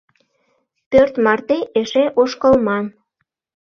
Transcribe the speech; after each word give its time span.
Пӧрт 0.89 1.13
марте 1.25 1.57
эше 1.79 2.03
ошкылман. 2.21 2.85